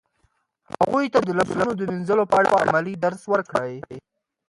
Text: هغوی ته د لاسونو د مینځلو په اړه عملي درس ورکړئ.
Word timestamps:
هغوی 0.73 1.05
ته 1.13 1.19
د 1.23 1.29
لاسونو 1.37 1.71
د 1.75 1.81
مینځلو 1.91 2.23
په 2.31 2.35
اړه 2.39 2.49
عملي 2.63 2.93
درس 3.05 3.21
ورکړئ. 3.33 3.73